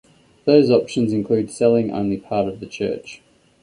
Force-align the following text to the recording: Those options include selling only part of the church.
Those 0.45 0.71
options 0.71 1.13
include 1.13 1.51
selling 1.51 1.91
only 1.91 2.17
part 2.17 2.47
of 2.47 2.59
the 2.59 2.65
church. 2.65 3.21